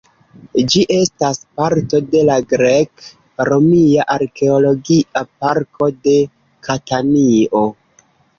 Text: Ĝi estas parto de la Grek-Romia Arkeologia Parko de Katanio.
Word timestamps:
Ĝi 0.73 0.79
estas 0.93 1.39
parto 1.59 1.99
de 2.15 2.23
la 2.29 2.37
Grek-Romia 2.53 4.07
Arkeologia 4.15 5.25
Parko 5.45 5.91
de 6.09 6.17
Katanio. 6.71 7.65